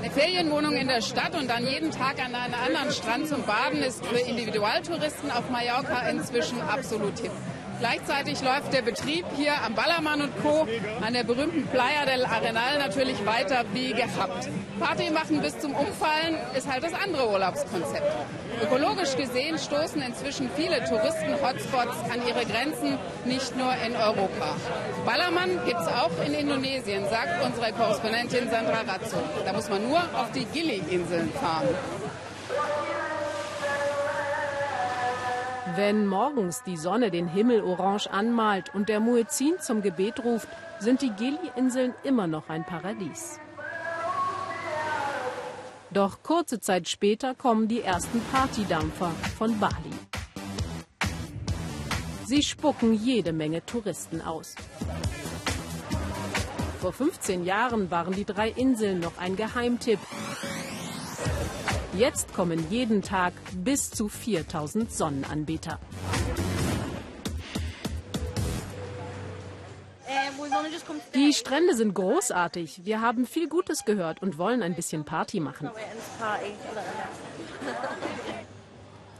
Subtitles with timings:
[0.00, 3.82] Eine Ferienwohnung in der Stadt und dann jeden Tag an einem anderen Strand zum Baden
[3.82, 7.32] ist für Individualtouristen auf Mallorca inzwischen absolut hip.
[7.78, 10.66] Gleichzeitig läuft der Betrieb hier am Ballermann und Co.
[11.00, 14.48] an der berühmten Playa del Arenal natürlich weiter wie gehabt.
[14.80, 18.12] Party machen bis zum Umfallen ist halt das andere Urlaubskonzept.
[18.62, 24.56] Ökologisch gesehen stoßen inzwischen viele Touristen-Hotspots an ihre Grenzen, nicht nur in Europa.
[25.04, 29.18] Ballermann gibt es auch in Indonesien, sagt unsere Korrespondentin Sandra Razzo.
[29.44, 31.68] Da muss man nur auf die Gili-Inseln fahren.
[35.78, 40.48] Wenn morgens die Sonne den Himmel orange anmalt und der Muezzin zum Gebet ruft,
[40.80, 43.38] sind die Gili-Inseln immer noch ein Paradies.
[45.92, 49.94] Doch kurze Zeit später kommen die ersten Partydampfer von Bali.
[52.26, 54.56] Sie spucken jede Menge Touristen aus.
[56.80, 60.00] Vor 15 Jahren waren die drei Inseln noch ein Geheimtipp.
[61.98, 65.80] Jetzt kommen jeden Tag bis zu 4000 Sonnenanbeter.
[71.16, 72.82] Die Strände sind großartig.
[72.84, 75.70] Wir haben viel Gutes gehört und wollen ein bisschen Party machen.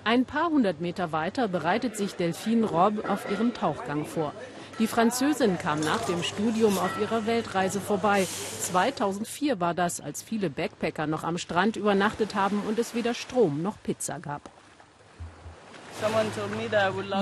[0.04, 4.32] Ein paar hundert Meter weiter bereitet sich Delphine Robb auf ihren Tauchgang vor.
[4.78, 8.24] Die Französin kam nach dem Studium auf ihrer Weltreise vorbei.
[8.60, 13.60] 2004 war das, als viele Backpacker noch am Strand übernachtet haben und es weder Strom
[13.60, 14.42] noch Pizza gab.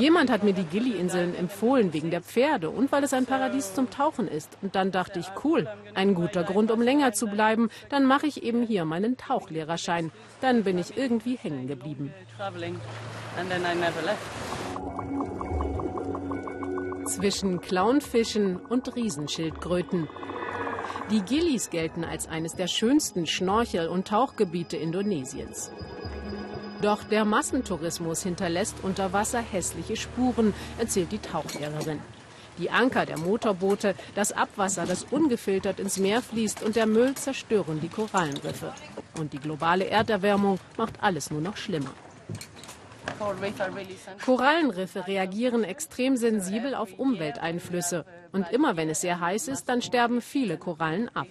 [0.01, 3.89] Jemand hat mir die Gili-Inseln empfohlen wegen der Pferde und weil es ein Paradies zum
[3.89, 4.51] Tauchen ist.
[4.61, 7.71] Und dann dachte ich, cool, ein guter Grund, um länger zu bleiben.
[7.89, 10.13] Dann mache ich eben hier meinen Tauchlehrerschein.
[10.43, 12.13] Dann bin ich irgendwie hängen geblieben.
[17.07, 20.09] Zwischen Clownfischen und Riesenschildkröten.
[21.11, 25.71] Die Gilis gelten als eines der schönsten Schnorchel- und Tauchgebiete Indonesiens.
[26.83, 32.01] Doch der Massentourismus hinterlässt unter Wasser hässliche Spuren, erzählt die Tauchlehrerin.
[32.59, 37.81] Die Anker der Motorboote, das Abwasser, das ungefiltert ins Meer fließt und der Müll zerstören
[37.81, 38.73] die Korallenriffe.
[39.19, 41.93] Und die globale Erderwärmung macht alles nur noch schlimmer.
[44.25, 48.05] Korallenriffe reagieren extrem sensibel auf Umwelteinflüsse.
[48.33, 51.29] Und immer wenn es sehr heiß ist, dann sterben viele Korallen ab.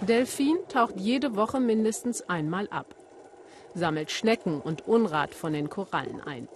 [0.00, 2.94] Delfin taucht jede Woche mindestens einmal ab,
[3.74, 6.48] sammelt Schnecken und Unrat von den Korallen ein.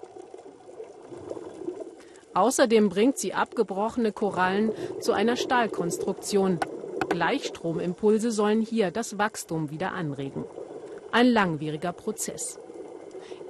[2.34, 6.60] Außerdem bringt sie abgebrochene Korallen zu einer Stahlkonstruktion.
[7.08, 10.44] Gleichstromimpulse sollen hier das Wachstum wieder anregen.
[11.10, 12.58] Ein langwieriger Prozess.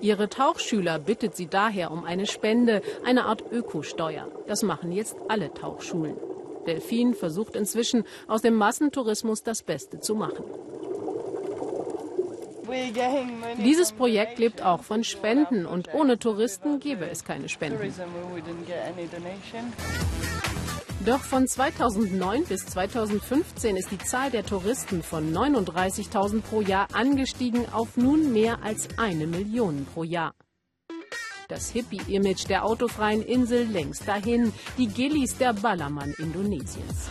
[0.01, 4.29] Ihre Tauchschüler bittet sie daher um eine Spende, eine Art Ökosteuer.
[4.47, 6.17] Das machen jetzt alle Tauchschulen.
[6.67, 10.45] Delfin versucht inzwischen aus dem Massentourismus das Beste zu machen.
[13.65, 17.79] Dieses Projekt lebt auch von Spenden und ohne Touristen gäbe es keine Spenden.
[21.09, 27.65] Doch von 2009 bis 2015 ist die Zahl der Touristen von 39.000 pro Jahr angestiegen
[27.73, 30.35] auf nun mehr als eine Million pro Jahr.
[31.49, 37.09] Das Hippie-Image der autofreien Insel längst dahin, die Gillis der Ballermann Indonesiens.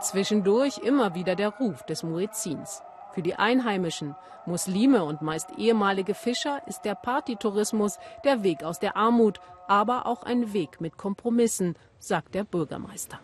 [0.00, 2.82] Zwischendurch immer wieder der Ruf des Muezzins.
[3.14, 4.14] Für die Einheimischen,
[4.46, 10.22] Muslime und meist ehemalige Fischer ist der Partytourismus der Weg aus der Armut, aber auch
[10.22, 13.20] ein Weg mit Kompromissen, sagt der Bürgermeister.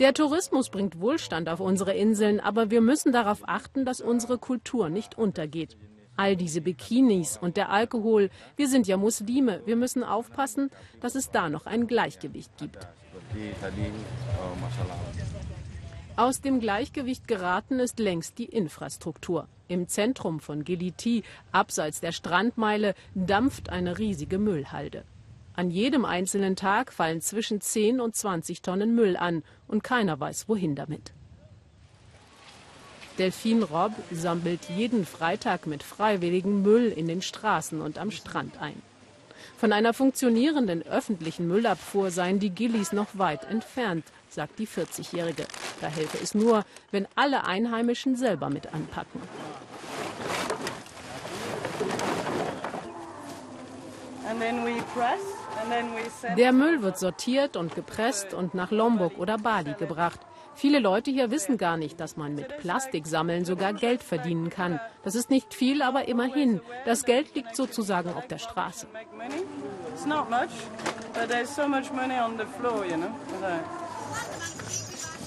[0.00, 4.88] Der Tourismus bringt Wohlstand auf unsere Inseln, aber wir müssen darauf achten, dass unsere Kultur
[4.88, 5.76] nicht untergeht.
[6.16, 11.30] All diese Bikinis und der Alkohol, wir sind ja Muslime, wir müssen aufpassen, dass es
[11.30, 12.86] da noch ein Gleichgewicht gibt.
[16.16, 19.48] Aus dem Gleichgewicht geraten ist längst die Infrastruktur.
[19.66, 25.02] Im Zentrum von Giliti, abseits der Strandmeile, dampft eine riesige Müllhalde.
[25.56, 30.48] An jedem einzelnen Tag fallen zwischen 10 und 20 Tonnen Müll an und keiner weiß,
[30.48, 31.12] wohin damit.
[33.18, 38.80] Delphine Robb sammelt jeden Freitag mit Freiwilligen Müll in den Straßen und am Strand ein.
[39.64, 45.46] Von einer funktionierenden öffentlichen Müllabfuhr seien die Gillis noch weit entfernt, sagt die 40-Jährige.
[45.80, 49.22] Da helfe es nur, wenn alle Einheimischen selber mit anpacken.
[56.36, 60.20] Der Müll wird sortiert und gepresst und nach Lombok oder Bali gebracht.
[60.56, 64.80] Viele Leute hier wissen gar nicht, dass man mit Plastiksammeln sogar Geld verdienen kann.
[65.02, 66.60] Das ist nicht viel, aber immerhin.
[66.84, 68.86] Das Geld liegt sozusagen auf der Straße.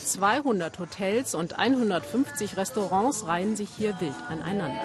[0.06, 4.82] 200 Hotels und 150 Restaurants reihen sich hier wild aneinander.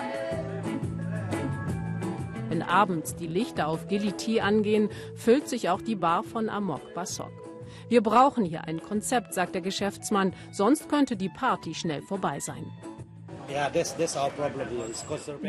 [2.49, 7.52] Wenn abends die Lichter auf Giliti angehen, füllt sich auch die Bar von Amok Basok.
[7.88, 12.64] Wir brauchen hier ein Konzept, sagt der Geschäftsmann, sonst könnte die Party schnell vorbei sein.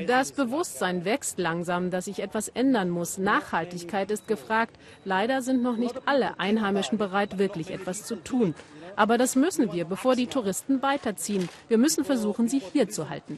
[0.07, 3.17] Das Bewusstsein wächst langsam, dass sich etwas ändern muss.
[3.17, 4.75] Nachhaltigkeit ist gefragt.
[5.05, 8.55] Leider sind noch nicht alle Einheimischen bereit, wirklich etwas zu tun.
[8.95, 11.49] Aber das müssen wir, bevor die Touristen weiterziehen.
[11.67, 13.37] Wir müssen versuchen, sie hier zu halten.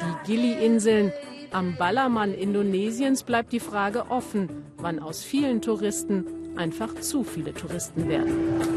[0.00, 1.12] Die Gili-Inseln.
[1.56, 8.10] Am Ballermann Indonesiens bleibt die Frage offen, wann aus vielen Touristen einfach zu viele Touristen
[8.10, 8.75] werden.